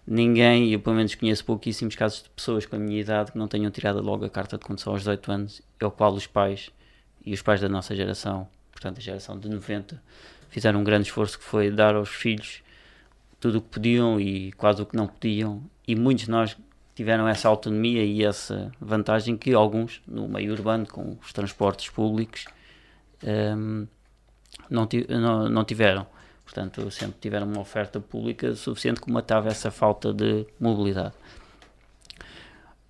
ninguém, 0.04 0.72
eu 0.72 0.80
pelo 0.80 0.96
menos 0.96 1.14
conheço 1.14 1.44
pouquíssimos 1.44 1.94
casos 1.94 2.24
de 2.24 2.30
pessoas 2.30 2.66
com 2.66 2.74
a 2.74 2.78
minha 2.80 3.00
idade 3.00 3.30
que 3.30 3.38
não 3.38 3.46
tenham 3.46 3.70
tirado 3.70 4.02
logo 4.02 4.24
a 4.24 4.30
carta 4.30 4.58
de 4.58 4.64
condução 4.64 4.92
aos 4.92 5.02
18 5.02 5.32
anos, 5.32 5.62
é 5.78 5.86
o 5.86 5.90
qual 5.90 6.12
os 6.12 6.26
pais 6.26 6.70
e 7.24 7.32
os 7.32 7.42
pais 7.42 7.60
da 7.60 7.68
nossa 7.68 7.94
geração, 7.94 8.48
portanto 8.72 8.98
a 8.98 9.00
geração 9.00 9.38
de 9.38 9.48
90, 9.48 10.02
fizeram 10.48 10.80
um 10.80 10.84
grande 10.84 11.06
esforço 11.06 11.38
que 11.38 11.44
foi 11.44 11.70
dar 11.70 11.94
aos 11.94 12.08
filhos 12.08 12.60
tudo 13.38 13.58
o 13.58 13.60
que 13.60 13.68
podiam 13.68 14.20
e 14.20 14.50
quase 14.52 14.82
o 14.82 14.86
que 14.86 14.96
não 14.96 15.06
podiam, 15.06 15.62
e 15.86 15.94
muitos 15.94 16.24
de 16.24 16.30
nós 16.32 16.56
tiveram 16.96 17.28
essa 17.28 17.46
autonomia 17.46 18.02
e 18.02 18.24
essa 18.24 18.72
vantagem 18.80 19.36
que 19.36 19.52
alguns, 19.52 20.00
no 20.08 20.26
meio 20.26 20.50
urbano, 20.52 20.86
com 20.86 21.18
os 21.22 21.30
transportes 21.30 21.90
públicos, 21.90 22.46
um, 23.22 23.86
não, 24.70 24.88
não, 25.08 25.48
não, 25.50 25.64
tiveram. 25.64 26.06
Portanto, 26.42 26.90
sempre 26.90 27.16
tiveram 27.20 27.46
uma 27.46 27.60
oferta 27.60 28.00
pública 28.00 28.54
suficiente 28.54 29.02
que 29.02 29.12
matava 29.12 29.48
essa 29.48 29.70
falta 29.70 30.10
de 30.10 30.46
mobilidade. 30.58 31.12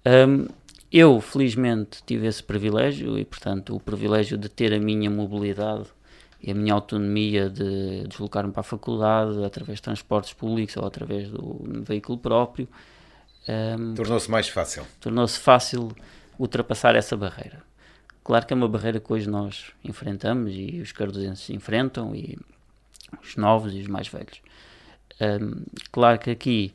Um, 0.07 0.47
eu, 0.93 1.21
felizmente, 1.21 2.01
tive 2.07 2.29
esse 2.29 2.45
privilégio 2.45 3.19
e, 3.19 3.25
portanto, 3.25 3.75
o 3.75 3.81
privilégio 3.81 4.39
de 4.39 4.49
ter 4.49 4.73
a 4.73 4.79
minha 4.79 5.11
mobilidade 5.11 5.89
e 6.41 6.53
a 6.53 6.55
minha 6.55 6.75
autonomia 6.75 7.51
de 7.51 8.07
deslocar-me 8.07 8.53
para 8.53 8.61
a 8.61 8.63
faculdade 8.63 9.45
através 9.45 9.79
de 9.79 9.83
transportes 9.83 10.33
públicos 10.33 10.77
ou 10.77 10.87
através 10.87 11.29
do 11.29 11.59
veículo 11.83 12.17
próprio. 12.19 12.69
Um, 13.49 13.95
tornou-se 13.95 14.31
mais 14.31 14.49
fácil. 14.49 14.85
Tornou-se 15.00 15.38
fácil 15.38 15.95
ultrapassar 16.38 16.97
essa 16.97 17.17
barreira. 17.17 17.62
Claro 18.25 18.45
que 18.45 18.53
é 18.53 18.57
uma 18.57 18.69
barreira 18.69 18.99
que 18.99 19.12
hoje 19.12 19.29
nós 19.29 19.73
enfrentamos 19.85 20.53
e 20.55 20.81
os 20.81 20.91
cardozenses 20.91 21.49
enfrentam 21.50 22.15
e 22.15 22.37
os 23.23 23.37
novos 23.37 23.73
e 23.73 23.81
os 23.81 23.87
mais 23.87 24.09
velhos. 24.09 24.43
Um, 25.21 25.65
claro 25.93 26.19
que 26.19 26.31
aqui 26.31 26.75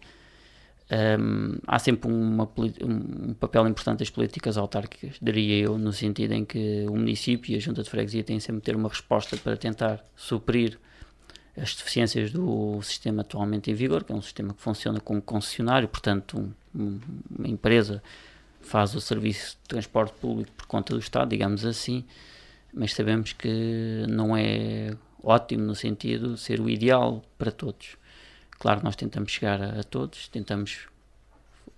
um, 1.20 1.58
há 1.68 1.78
sempre 1.78 2.10
uma, 2.10 2.50
um 2.82 3.34
papel 3.34 3.68
importante 3.68 4.00
das 4.00 4.10
políticas 4.10 4.58
autárquicas, 4.58 5.18
diria 5.22 5.66
eu, 5.66 5.78
no 5.78 5.94
sentido 5.94 6.34
em 6.34 6.44
que 6.44 6.86
o 6.88 6.96
município 6.96 7.54
e 7.54 7.56
a 7.56 7.60
junta 7.60 7.84
de 7.84 7.90
freguesia 7.90 8.24
têm 8.24 8.40
sempre 8.40 8.62
de 8.62 8.66
ter 8.66 8.76
uma 8.76 8.90
resposta 8.90 9.38
para 9.38 9.56
tentar 9.56 10.04
suprir 10.16 10.80
as 11.62 11.76
deficiências 11.76 12.32
do 12.32 12.82
sistema 12.82 13.22
atualmente 13.22 13.70
em 13.70 13.74
vigor, 13.74 14.04
que 14.04 14.12
é 14.12 14.16
um 14.16 14.22
sistema 14.22 14.54
que 14.54 14.62
funciona 14.62 15.00
como 15.00 15.22
concessionário, 15.22 15.88
portanto, 15.88 16.54
um, 16.74 17.00
uma 17.38 17.48
empresa 17.48 18.02
faz 18.62 18.96
o 18.96 19.02
serviço 19.02 19.58
de 19.62 19.70
transporte 19.70 20.14
público 20.20 20.52
por 20.54 20.66
conta 20.66 20.94
do 20.94 21.00
Estado, 21.00 21.30
digamos 21.30 21.64
assim, 21.66 22.04
mas 22.74 22.94
sabemos 22.94 23.34
que 23.34 24.06
não 24.08 24.36
é 24.36 24.96
ótimo 25.24 25.64
no 25.64 25.76
sentido 25.76 26.34
de 26.34 26.40
ser 26.40 26.60
o 26.60 26.70
ideal 26.70 27.24
para 27.38 27.52
todos. 27.52 27.98
Claro, 28.52 28.82
nós 28.84 28.96
tentamos 28.96 29.32
chegar 29.32 29.62
a, 29.62 29.80
a 29.80 29.84
todos, 29.84 30.28
tentamos 30.30 30.88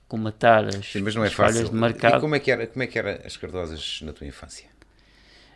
comatar 0.07 0.65
as, 0.65 0.85
Sim, 0.85 1.01
mas 1.01 1.15
não 1.15 1.23
é 1.23 1.27
as 1.27 1.33
falhas 1.33 1.69
de 1.69 1.75
mercado. 1.75 2.17
E 2.17 2.21
como 2.21 2.35
é 2.35 2.39
que 2.39 2.51
era, 2.51 2.67
como 2.67 2.83
é 2.83 2.87
que 2.87 2.99
era 2.99 3.21
as 3.25 3.35
cardosas 3.35 3.99
na 4.01 4.13
tua 4.13 4.27
infância? 4.27 4.69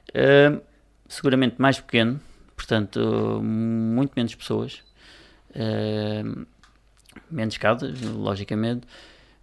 Uh, 0.10 0.62
seguramente 1.08 1.56
mais 1.60 1.80
pequeno, 1.80 2.20
portanto, 2.58 3.00
muito 3.42 4.12
menos 4.18 4.36
pessoas, 4.36 4.84
uh, 5.52 6.46
menos 7.32 7.58
casas, 7.58 8.02
logicamente, 8.02 8.86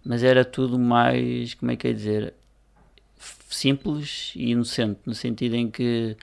mas 0.03 0.21
era 0.21 0.45
tudo 0.45 0.77
mais, 0.77 1.55
como 1.55 1.71
é 1.71 1.75
que 1.75 1.87
é 1.87 1.93
dizer, 1.93 2.33
simples 3.49 4.33
e 4.35 4.51
inocente, 4.51 4.99
no 5.05 5.15
sentido 5.15 5.55
em 5.55 5.71
que 5.71 6.15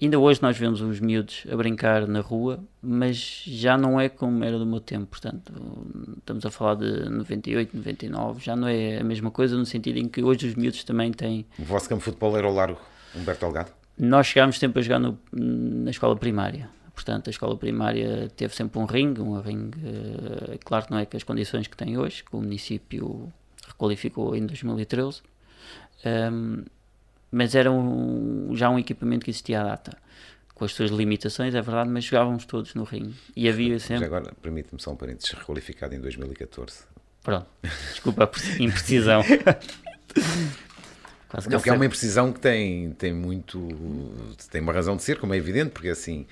Ainda 0.00 0.18
hoje 0.18 0.40
nós 0.40 0.56
vemos 0.56 0.80
os 0.80 0.98
miúdos 0.98 1.44
a 1.52 1.54
brincar 1.54 2.06
na 2.06 2.20
rua, 2.20 2.64
mas 2.80 3.42
já 3.46 3.76
não 3.76 4.00
é 4.00 4.08
como 4.08 4.42
era 4.42 4.58
do 4.58 4.64
meu 4.64 4.80
tempo. 4.80 5.04
Portanto, 5.04 5.52
estamos 6.16 6.46
a 6.46 6.50
falar 6.50 6.76
de 6.76 7.10
98, 7.10 7.76
99, 7.76 8.42
já 8.42 8.56
não 8.56 8.66
é 8.66 8.98
a 8.98 9.04
mesma 9.04 9.30
coisa 9.30 9.58
no 9.58 9.66
sentido 9.66 9.98
em 9.98 10.08
que 10.08 10.22
hoje 10.22 10.48
os 10.48 10.54
miúdos 10.54 10.84
também 10.84 11.12
têm. 11.12 11.44
O 11.58 11.64
vosso 11.64 11.86
campo 11.86 12.00
de 12.00 12.06
futebol 12.06 12.34
era 12.34 12.48
o 12.48 12.54
largo, 12.54 12.80
Humberto 13.14 13.44
Algado? 13.44 13.72
Nós 14.02 14.28
chegámos 14.28 14.58
sempre 14.58 14.80
a 14.80 14.82
jogar 14.82 14.98
no, 14.98 15.18
na 15.30 15.90
escola 15.90 16.16
primária. 16.16 16.70
Portanto, 16.94 17.28
a 17.28 17.30
escola 17.30 17.54
primária 17.54 18.30
teve 18.34 18.54
sempre 18.54 18.78
um 18.78 18.86
ringue, 18.86 19.20
um 19.20 19.38
ringue, 19.38 19.78
uh, 19.78 20.58
claro 20.64 20.86
que 20.86 20.90
não 20.90 20.98
é 20.98 21.04
que 21.04 21.18
as 21.18 21.22
condições 21.22 21.66
que 21.66 21.76
tem 21.76 21.98
hoje, 21.98 22.24
que 22.24 22.34
o 22.34 22.40
município 22.40 23.30
requalificou 23.66 24.34
em 24.34 24.46
2013. 24.46 25.20
Um, 26.32 26.64
mas 27.30 27.54
era 27.54 27.70
um, 27.70 28.56
já 28.56 28.70
um 28.70 28.78
equipamento 28.78 29.24
que 29.24 29.30
existia 29.30 29.60
à 29.60 29.64
data. 29.64 29.96
Com 30.54 30.64
as 30.64 30.72
suas 30.72 30.90
limitações, 30.90 31.54
é 31.54 31.60
verdade, 31.60 31.90
mas 31.90 32.04
jogávamos 32.04 32.46
todos 32.46 32.74
no 32.74 32.84
ringue. 32.84 33.14
E 33.36 33.50
havia 33.50 33.78
sempre. 33.78 34.00
Já 34.00 34.06
agora, 34.06 34.32
permite-me 34.40 34.80
só 34.80 34.92
um 34.92 34.96
parênteses, 34.96 35.30
requalificado 35.32 35.94
em 35.94 36.00
2014. 36.00 36.84
Pronto, 37.22 37.46
desculpa 37.92 38.24
a 38.24 38.30
imprecisão. 38.62 39.22
Quase 41.30 41.48
não, 41.48 41.60
que 41.60 41.70
é 41.70 41.72
uma 41.72 41.86
imprecisão 41.86 42.32
que 42.32 42.40
tem, 42.40 42.90
tem 42.92 43.12
muito. 43.12 43.68
tem 44.50 44.60
uma 44.60 44.72
razão 44.72 44.96
de 44.96 45.02
ser, 45.02 45.18
como 45.18 45.32
é 45.32 45.36
evidente, 45.36 45.70
porque 45.70 45.88
assim. 45.88 46.26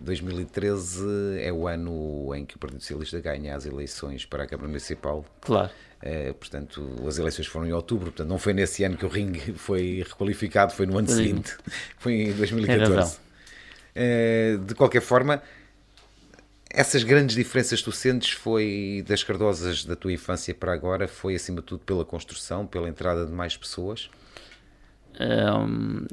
2013 0.00 1.40
é 1.40 1.52
o 1.52 1.66
ano 1.66 2.34
em 2.34 2.44
que 2.44 2.56
o 2.56 2.58
Partido 2.58 2.80
Socialista 2.80 3.20
ganha 3.20 3.56
as 3.56 3.64
eleições 3.64 4.26
para 4.26 4.42
a 4.42 4.46
Câmara 4.46 4.68
Municipal. 4.68 5.24
Claro. 5.40 5.70
Uh, 6.02 6.34
portanto, 6.34 6.86
as 7.06 7.16
eleições 7.16 7.46
foram 7.46 7.66
em 7.66 7.72
outubro, 7.72 8.06
portanto, 8.06 8.28
não 8.28 8.38
foi 8.38 8.52
nesse 8.52 8.84
ano 8.84 8.96
que 8.96 9.06
o 9.06 9.08
ringue 9.08 9.54
foi 9.56 10.04
requalificado, 10.06 10.74
foi 10.74 10.84
no 10.84 10.98
ano 10.98 11.08
Sim. 11.08 11.16
seguinte, 11.16 11.56
foi 11.96 12.12
em 12.14 12.32
2014. 12.32 13.16
Uh, 13.16 13.20
eh, 13.94 14.58
de 14.66 14.74
qualquer 14.74 15.00
forma, 15.00 15.42
essas 16.68 17.02
grandes 17.04 17.34
diferenças 17.34 17.78
que 17.78 17.84
tu 17.84 17.92
sentes 17.92 18.32
foi 18.32 19.02
das 19.08 19.22
cardosas 19.22 19.84
da 19.84 19.96
tua 19.96 20.12
infância 20.12 20.54
para 20.54 20.74
agora, 20.74 21.08
foi 21.08 21.36
acima 21.36 21.60
de 21.60 21.66
tudo 21.68 21.84
pela 21.84 22.04
construção, 22.04 22.66
pela 22.66 22.88
entrada 22.88 23.24
de 23.24 23.32
mais 23.32 23.56
pessoas? 23.56 24.10
Um, 25.20 26.06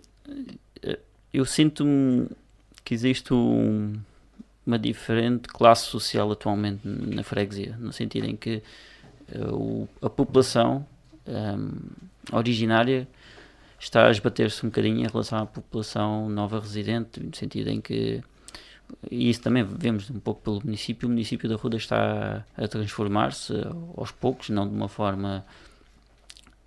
eu 1.34 1.46
sinto 1.46 1.86
que 2.84 2.93
existe 2.93 3.34
um, 3.34 3.93
uma 4.65 4.77
diferente 4.77 5.48
classe 5.48 5.86
social 5.86 6.31
atualmente 6.31 6.81
na 6.86 7.24
freguesia, 7.24 7.75
no 7.79 7.93
sentido 7.93 8.25
em 8.25 8.36
que 8.36 8.62
o, 9.51 9.88
a 10.01 10.10
população 10.10 10.86
um, 11.27 11.72
originária 12.31 13.08
está 13.79 14.08
a 14.08 14.12
esbater-se 14.12 14.65
um 14.65 14.70
bocadinho 14.70 15.00
em 15.00 15.08
relação 15.08 15.39
à 15.39 15.46
população 15.46 16.29
nova 16.29 16.60
residente, 16.60 17.20
no 17.20 17.36
sentido 17.36 17.70
em 17.70 17.81
que, 17.81 18.22
e 19.10 19.29
isso 19.29 19.41
também 19.41 19.63
vemos 19.63 20.10
um 20.10 20.20
pouco 20.20 20.41
pelo 20.41 20.62
município, 20.63 21.08
o 21.08 21.12
município 21.12 21.50
da 21.50 21.55
Ruda 21.55 21.77
está 21.77 22.46
a 22.55 22.67
transformar-se 22.67 23.53
aos 23.98 24.12
poucos, 24.12 24.50
não 24.50 24.67
de 24.67 24.75
uma 24.75 24.88
forma 24.88 25.43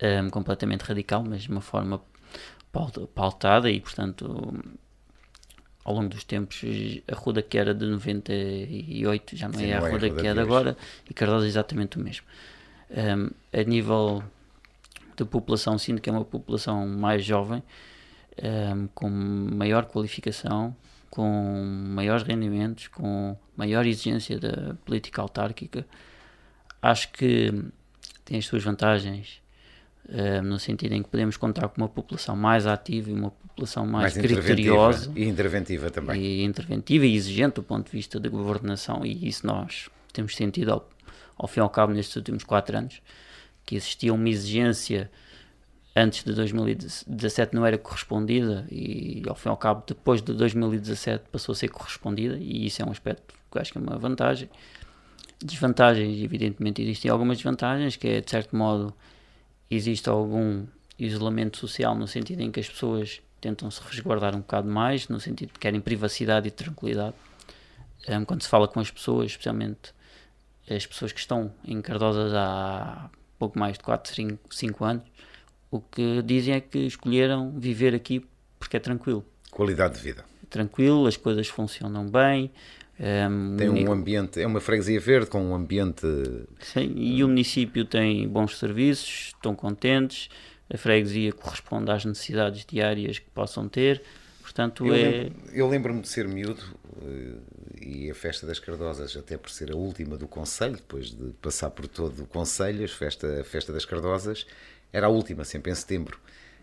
um, 0.01 0.29
completamente 0.29 0.81
radical, 0.81 1.23
mas 1.23 1.43
de 1.43 1.49
uma 1.49 1.61
forma 1.61 2.01
pautada 3.13 3.69
e, 3.69 3.79
portanto, 3.79 4.53
ao 5.83 5.93
longo 5.93 6.09
dos 6.09 6.23
tempos, 6.23 6.61
a 7.07 7.15
Ruda 7.15 7.41
que 7.41 7.57
era 7.57 7.73
de 7.73 7.85
98 7.85 9.37
já 9.37 9.47
não 9.47 9.59
Sim, 9.59 9.67
é 9.67 9.75
a 9.75 9.79
Ruda, 9.79 10.09
que 10.09 10.27
é 10.27 10.33
de 10.33 10.39
agora 10.39 10.75
e 11.09 11.13
Cardoso 11.13 11.45
é 11.45 11.47
exatamente 11.47 11.97
o 11.97 12.01
mesmo. 12.01 12.25
Um, 12.89 13.29
a 13.57 13.63
nível 13.63 14.23
de 15.15 15.23
população, 15.25 15.77
sinto 15.77 16.01
que 16.01 16.09
é 16.09 16.13
uma 16.13 16.25
população 16.25 16.87
mais 16.87 17.23
jovem, 17.23 17.63
um, 18.43 18.87
com 18.87 19.09
maior 19.09 19.85
qualificação, 19.85 20.75
com 21.09 21.63
maiores 21.87 22.23
rendimentos, 22.23 22.87
com 22.87 23.37
maior 23.55 23.85
exigência 23.85 24.39
da 24.39 24.73
política 24.85 25.21
autárquica. 25.21 25.85
Acho 26.81 27.11
que 27.11 27.53
tem 28.25 28.37
as 28.37 28.45
suas 28.45 28.63
vantagens, 28.63 29.39
um, 30.09 30.41
no 30.43 30.59
sentido 30.59 30.93
em 30.93 31.03
que 31.03 31.09
podemos 31.09 31.37
contar 31.37 31.67
com 31.69 31.81
uma 31.81 31.89
população 31.89 32.35
mais 32.35 32.67
ativa 32.67 33.09
e 33.09 33.13
uma 33.13 33.31
população 33.31 33.85
mais, 33.85 34.15
mais 34.15 34.27
criteriosa. 34.27 35.11
E 35.15 35.25
interventiva 35.25 35.89
também. 35.89 36.21
E 36.21 36.43
interventiva 36.43 37.05
e 37.05 37.15
exigente 37.15 37.55
do 37.55 37.63
ponto 37.63 37.85
de 37.85 37.91
vista 37.91 38.19
da 38.19 38.29
governação, 38.29 39.05
e 39.05 39.27
isso 39.27 39.45
nós 39.45 39.89
temos 40.13 40.35
sentido 40.35 40.71
ao 40.71 40.89
ao 41.37 41.47
fim 41.47 41.59
e 41.59 41.63
ao 41.63 41.69
cabo, 41.69 41.93
nestes 41.93 42.15
últimos 42.15 42.43
quatro 42.43 42.77
anos, 42.77 43.01
que 43.65 43.75
existia 43.75 44.13
uma 44.13 44.29
exigência 44.29 45.09
antes 45.95 46.23
de 46.23 46.33
2017 46.33 47.55
não 47.55 47.65
era 47.65 47.77
correspondida 47.77 48.67
e 48.69 49.23
ao 49.27 49.35
fim 49.35 49.47
e 49.47 49.51
ao 49.51 49.55
cabo 49.55 49.81
depois 49.87 50.21
de 50.21 50.33
2017 50.33 51.23
passou 51.31 51.53
a 51.53 51.55
ser 51.55 51.69
correspondida 51.69 52.37
e 52.37 52.65
isso 52.65 52.81
é 52.81 52.85
um 52.85 52.91
aspecto 52.91 53.33
que 53.49 53.57
eu 53.57 53.61
acho 53.61 53.71
que 53.71 53.77
é 53.77 53.81
uma 53.81 53.97
vantagem 53.97 54.49
desvantagens, 55.41 56.21
evidentemente 56.21 56.81
existem 56.81 57.09
algumas 57.09 57.37
desvantagens 57.37 57.95
que 57.95 58.07
é 58.09 58.19
de 58.19 58.29
certo 58.29 58.57
modo 58.57 58.93
existe 59.69 60.09
algum 60.09 60.65
isolamento 60.97 61.57
social 61.57 61.95
no 61.95 62.07
sentido 62.07 62.41
em 62.41 62.51
que 62.51 62.59
as 62.59 62.69
pessoas 62.69 63.21
tentam 63.41 63.69
se 63.69 63.81
resguardar 63.81 64.35
um 64.35 64.39
bocado 64.39 64.67
mais 64.67 65.07
no 65.07 65.19
sentido 65.19 65.49
de 65.49 65.53
que 65.53 65.59
querem 65.59 65.81
privacidade 65.81 66.47
e 66.47 66.51
tranquilidade 66.51 67.15
um, 68.07 68.23
quando 68.23 68.43
se 68.43 68.47
fala 68.49 68.67
com 68.67 68.79
as 68.79 68.89
pessoas 68.89 69.31
especialmente 69.31 69.93
as 70.69 70.85
pessoas 70.85 71.11
que 71.11 71.19
estão 71.19 71.51
em 71.63 71.81
Cardosas 71.81 72.33
há 72.33 73.09
pouco 73.37 73.59
mais 73.59 73.77
de 73.77 73.83
4, 73.83 74.39
5, 74.49 74.85
anos, 74.85 75.03
o 75.69 75.79
que 75.79 76.21
dizem 76.23 76.55
é 76.55 76.61
que 76.61 76.79
escolheram 76.79 77.51
viver 77.51 77.93
aqui 77.93 78.25
porque 78.57 78.77
é 78.77 78.79
tranquilo. 78.79 79.25
Qualidade 79.51 79.95
de 79.95 80.01
vida. 80.01 80.25
tranquilo, 80.49 81.05
as 81.05 81.17
coisas 81.17 81.47
funcionam 81.47 82.07
bem. 82.07 82.51
Um, 82.97 83.57
tem 83.57 83.69
um 83.69 83.91
ambiente, 83.91 84.41
é 84.41 84.47
uma 84.47 84.61
freguesia 84.61 84.99
verde 84.99 85.29
com 85.29 85.43
um 85.43 85.53
ambiente. 85.53 86.07
Sim, 86.59 86.93
e 86.95 87.23
o 87.23 87.27
município 87.27 87.83
tem 87.83 88.27
bons 88.27 88.57
serviços, 88.57 89.33
estão 89.35 89.53
contentes, 89.53 90.29
a 90.73 90.77
freguesia 90.77 91.33
corresponde 91.33 91.91
às 91.91 92.05
necessidades 92.05 92.65
diárias 92.65 93.19
que 93.19 93.29
possam 93.31 93.67
ter. 93.67 94.01
Portanto, 94.41 94.85
eu 94.85 94.93
é. 94.93 94.97
Lembro, 94.97 95.33
eu 95.51 95.67
lembro-me 95.67 96.01
de 96.01 96.07
ser 96.07 96.27
miúdo 96.27 96.63
eh, 97.01 97.33
e 97.81 98.11
a 98.11 98.15
Festa 98.15 98.47
das 98.47 98.59
Cardosas, 98.59 99.17
até 99.17 99.37
por 99.37 99.49
ser 99.49 99.71
a 99.71 99.75
última 99.75 100.17
do 100.17 100.27
Conselho, 100.27 100.75
depois 100.75 101.11
de 101.11 101.33
passar 101.41 101.71
por 101.71 101.87
todo 101.87 102.23
o 102.23 102.27
Conselho, 102.27 102.85
a 102.85 102.87
Festa, 102.87 103.41
a 103.41 103.43
Festa 103.43 103.73
das 103.73 103.83
Cardosas, 103.83 104.45
era 104.93 105.07
a 105.07 105.09
última, 105.09 105.43
sempre 105.43 105.71
em 105.71 105.75
setembro. 105.75 106.17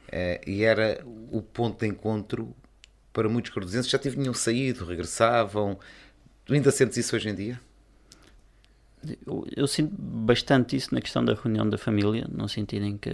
Uh, 0.08 0.48
e 0.48 0.62
era 0.62 1.04
o 1.30 1.42
ponto 1.42 1.80
de 1.80 1.86
encontro 1.86 2.54
para 3.12 3.28
muitos 3.28 3.52
cardosenses 3.52 3.90
já 3.90 3.98
tinham 3.98 4.32
saído, 4.32 4.84
regressavam. 4.84 5.78
Tu 6.52 6.56
ainda 6.56 6.70
sentes 6.70 6.98
isso 6.98 7.16
hoje 7.16 7.30
em 7.30 7.34
dia? 7.34 7.58
Eu, 9.26 9.46
eu, 9.56 9.66
sinto 9.66 9.94
bastante 9.98 10.76
isso 10.76 10.94
na 10.94 11.00
questão 11.00 11.24
da 11.24 11.32
reunião 11.32 11.66
da 11.66 11.78
família, 11.78 12.26
no 12.30 12.46
sentido 12.46 12.84
em 12.84 12.98
que, 12.98 13.10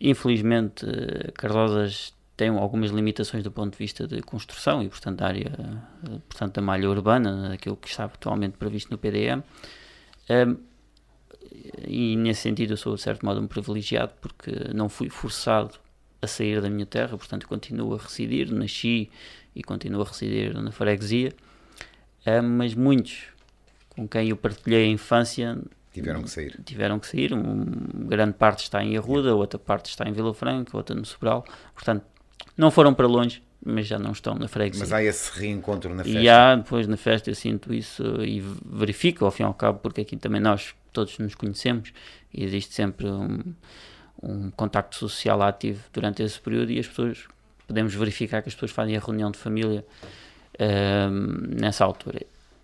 infelizmente, 0.00 0.84
Cardosas 1.34 2.12
tem 2.36 2.48
algumas 2.48 2.90
limitações 2.90 3.44
do 3.44 3.52
ponto 3.52 3.70
de 3.70 3.78
vista 3.78 4.08
de 4.08 4.20
construção 4.22 4.82
e, 4.82 4.88
portanto, 4.88 5.18
da 5.18 5.28
área, 5.28 5.52
portanto, 6.28 6.54
da 6.54 6.62
malha 6.62 6.90
urbana, 6.90 7.54
aquilo 7.54 7.76
que 7.76 7.86
está 7.86 8.06
atualmente 8.06 8.58
previsto 8.58 8.90
no 8.90 8.98
PDM. 8.98 9.44
E 11.86 12.16
nesse 12.16 12.40
sentido 12.40 12.72
eu 12.72 12.76
sou 12.76 12.96
de 12.96 13.02
certo 13.02 13.24
modo 13.24 13.40
um 13.40 13.46
privilegiado 13.46 14.14
porque 14.20 14.50
não 14.74 14.88
fui 14.88 15.08
forçado 15.08 15.78
a 16.20 16.26
sair 16.26 16.60
da 16.60 16.68
minha 16.68 16.86
terra, 16.86 17.16
portanto 17.16 17.46
continuo 17.46 17.94
a 17.94 17.98
residir, 17.98 18.52
nasci 18.52 19.08
e 19.54 19.62
continuo 19.62 20.02
a 20.02 20.04
residir 20.04 20.54
na 20.60 20.70
freguesia, 20.70 21.32
uh, 22.26 22.42
mas 22.42 22.74
muitos 22.74 23.24
com 23.88 24.06
quem 24.06 24.28
eu 24.28 24.36
partilhei 24.36 24.84
a 24.84 24.88
infância 24.88 25.58
tiveram 25.92 26.22
que 26.22 26.30
sair. 26.30 26.60
Tiveram 26.64 26.98
que 26.98 27.06
sair, 27.06 27.34
um, 27.34 27.64
grande 28.06 28.34
parte 28.34 28.62
está 28.62 28.82
em 28.82 28.96
Arruda, 28.96 29.34
outra 29.34 29.58
parte 29.58 29.86
está 29.90 30.08
em 30.08 30.12
Vila 30.12 30.32
Franca, 30.32 30.76
outra 30.76 30.94
no 30.94 31.04
Sobral, 31.04 31.44
portanto 31.74 32.04
não 32.56 32.70
foram 32.70 32.94
para 32.94 33.06
longe, 33.06 33.42
mas 33.64 33.86
já 33.86 33.98
não 33.98 34.12
estão 34.12 34.34
na 34.34 34.48
freguesia. 34.48 34.84
Mas 34.84 34.92
há 34.92 35.02
esse 35.02 35.38
reencontro 35.38 35.94
na 35.94 36.04
festa? 36.04 36.18
E 36.18 36.28
há, 36.28 36.56
depois 36.56 36.86
na 36.86 36.96
festa 36.96 37.30
eu 37.30 37.34
sinto 37.34 37.74
isso 37.74 38.02
e 38.22 38.40
verifico 38.64 39.24
ao 39.24 39.30
fim 39.30 39.42
e 39.42 39.46
ao 39.46 39.54
cabo, 39.54 39.80
porque 39.80 40.00
aqui 40.02 40.16
também 40.16 40.40
nós 40.40 40.74
todos 40.92 41.18
nos 41.18 41.34
conhecemos 41.34 41.92
e 42.32 42.44
existe 42.44 42.74
sempre 42.74 43.06
um, 43.06 43.38
um 44.22 44.50
contacto 44.50 44.96
social 44.96 45.42
ativo 45.42 45.82
durante 45.92 46.22
esse 46.22 46.40
período 46.40 46.70
e 46.70 46.78
as 46.78 46.86
pessoas 46.86 47.26
podemos 47.70 47.94
verificar 47.94 48.42
que 48.42 48.48
as 48.48 48.54
pessoas 48.54 48.72
fazem 48.72 48.96
a 48.96 49.00
reunião 49.00 49.30
de 49.30 49.38
família 49.38 49.84
um, 50.60 51.60
nessa 51.60 51.84
altura. 51.84 52.20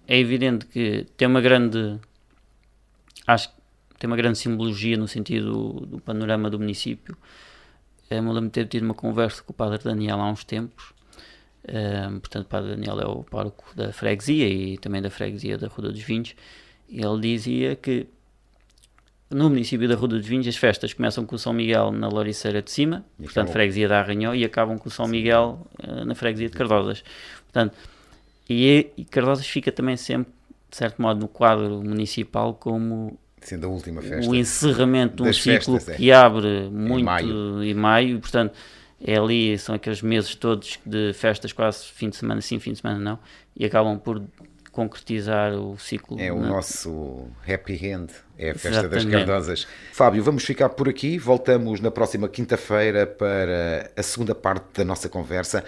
É 0.09 0.19
evidente 0.19 0.67
que 0.67 1.07
tem 1.17 1.29
uma 1.29 1.41
grande 1.41 1.99
acho 3.25 3.49
que 3.49 3.55
tem 3.99 4.09
uma 4.11 4.17
grande 4.17 4.37
simbologia 4.37 4.97
no 4.97 5.07
sentido 5.07 5.87
do 5.87 6.01
panorama 6.01 6.51
do 6.51 6.59
município. 6.59 7.17
Eu 8.11 8.23
me 8.23 8.29
lembro 8.29 8.47
de 8.47 8.51
ter 8.51 8.67
tido 8.67 8.83
uma 8.85 8.95
conversa 8.95 9.43
com 9.43 9.53
o 9.53 9.55
Padre 9.55 9.79
Daniel 9.83 10.21
há 10.21 10.31
uns 10.31 10.45
tempos. 10.45 10.93
Um, 11.69 12.21
portanto, 12.21 12.47
o 12.47 12.49
Padre 12.49 12.71
Daniel 12.71 13.01
é 13.01 13.07
o 13.07 13.25
pároco 13.25 13.65
da 13.75 13.93
freguesia 13.93 14.49
e 14.49 14.79
também 14.79 15.01
da 15.01 15.11
freguesia 15.11 15.57
da 15.57 15.69
Rua 15.69 15.91
dos 15.91 16.03
Vinhos. 16.03 16.35
Ele 16.89 17.21
dizia 17.21 17.75
que 17.75 18.07
no 19.31 19.49
município 19.49 19.89
da 19.89 19.95
Rua 19.95 20.09
dos 20.09 20.27
Vinhos, 20.27 20.47
as 20.47 20.57
festas 20.57 20.93
começam 20.93 21.27
com 21.27 21.35
o 21.35 21.39
São 21.39 21.53
Miguel 21.53 21.91
na 21.91 22.09
Loriceira 22.09 22.63
de 22.63 22.71
Cima, 22.71 23.05
e 23.19 23.25
portanto, 23.25 23.45
acabou. 23.45 23.53
freguesia 23.53 23.89
da 23.89 24.01
Arranhó, 24.01 24.35
e 24.35 24.45
acabam 24.45 24.79
com 24.79 24.89
o 24.89 24.93
São 24.93 25.07
Miguel 25.09 25.67
uh, 25.83 26.05
na 26.05 26.15
freguesia 26.15 26.49
de 26.49 26.57
Cardosas. 26.57 27.03
Portanto, 27.45 27.77
e, 28.49 28.91
e 28.97 29.05
Cardosas 29.05 29.47
fica 29.47 29.73
também 29.73 29.97
sempre, 29.97 30.33
de 30.71 30.77
certo 30.77 31.03
modo, 31.03 31.21
no 31.21 31.29
quadro 31.29 31.83
municipal 31.83 32.55
como 32.55 33.19
Sendo 33.41 33.67
a 33.67 33.69
última 33.69 34.01
festa. 34.01 34.31
o 34.31 34.35
encerramento 34.35 35.23
de 35.23 35.29
um 35.29 35.33
ciclo 35.33 35.75
festas, 35.75 35.89
é. 35.89 35.97
que 35.97 36.13
abre 36.13 36.69
muito 36.71 37.01
em 37.01 37.05
maio. 37.05 37.63
em 37.65 37.75
maio, 37.75 38.21
portanto, 38.21 38.57
é 39.05 39.17
ali, 39.17 39.59
são 39.59 39.75
aqueles 39.75 40.03
meses 40.03 40.35
todos 40.35 40.79
de 40.87 41.13
festas, 41.13 41.53
quase 41.53 41.85
fim 41.85 42.09
de 42.09 42.17
semana 42.17 42.41
sim, 42.41 42.59
fim 42.59 42.73
de 42.73 42.81
semana 42.81 42.99
não, 42.99 43.19
e 43.57 43.65
acabam 43.65 43.99
por 43.99 44.23
concretizar 44.77 45.55
o 45.55 45.79
ciclo. 45.79 46.21
É 46.21 46.31
o 46.31 46.37
é? 46.37 46.49
nosso 46.49 47.29
happy 47.49 47.87
end, 47.87 48.13
é 48.37 48.51
a 48.51 48.53
festa 48.53 48.69
Exatamente. 48.69 49.07
das 49.07 49.15
Cardosas. 49.15 49.67
Fábio, 49.91 50.23
vamos 50.23 50.45
ficar 50.45 50.69
por 50.69 50.87
aqui. 50.87 51.19
Voltamos 51.19 51.81
na 51.81 51.91
próxima 51.91 52.29
quinta-feira 52.29 53.07
para 53.07 53.91
a 53.97 54.03
segunda 54.03 54.35
parte 54.35 54.67
da 54.75 54.85
nossa 54.85 55.09
conversa. 55.09 55.65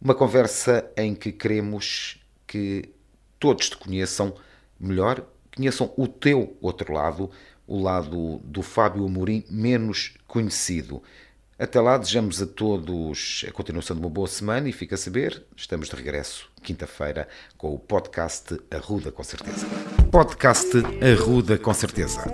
Uma 0.00 0.12
conversa 0.12 0.84
em 0.96 1.14
que 1.14 1.30
queremos 1.30 2.20
que 2.44 2.90
todos 3.38 3.70
te 3.70 3.76
conheçam 3.76 4.34
melhor, 4.78 5.24
conheçam 5.54 5.92
o 5.96 6.08
teu 6.08 6.56
outro 6.60 6.92
lado, 6.92 7.30
o 7.64 7.80
lado 7.80 8.40
do 8.42 8.60
Fábio 8.60 9.06
Amorim 9.06 9.44
menos 9.48 10.14
conhecido. 10.26 11.00
Até 11.62 11.80
lá, 11.80 11.96
desejamos 11.96 12.42
a 12.42 12.46
todos 12.46 13.44
a 13.48 13.52
continuação 13.52 13.94
de 13.94 14.02
uma 14.02 14.10
boa 14.10 14.26
semana 14.26 14.68
e 14.68 14.72
fica 14.72 14.96
a 14.96 14.98
saber, 14.98 15.44
estamos 15.56 15.88
de 15.88 15.94
regresso 15.94 16.50
quinta-feira 16.60 17.28
com 17.56 17.72
o 17.72 17.78
podcast 17.78 18.58
Arruda 18.68 19.12
com 19.12 19.22
certeza. 19.22 19.64
Podcast 20.10 20.68
Arruda 21.00 21.56
com 21.56 21.72
certeza. 21.72 22.24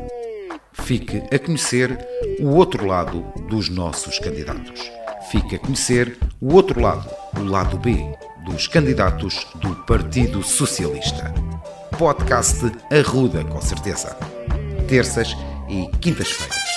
Fique 0.72 1.22
a 1.30 1.38
conhecer 1.38 1.98
o 2.40 2.54
outro 2.54 2.86
lado 2.86 3.20
dos 3.50 3.68
nossos 3.68 4.18
candidatos. 4.18 4.90
Fique 5.30 5.56
a 5.56 5.58
conhecer 5.58 6.16
o 6.40 6.54
outro 6.54 6.80
lado, 6.80 7.06
o 7.38 7.44
lado 7.44 7.76
B, 7.76 7.96
dos 8.46 8.66
candidatos 8.66 9.46
do 9.56 9.76
Partido 9.84 10.42
Socialista. 10.42 11.34
Podcast 11.98 12.64
Arruda 12.90 13.44
com 13.44 13.60
certeza. 13.60 14.16
Terças 14.88 15.36
e 15.68 15.86
quintas-feiras. 15.98 16.67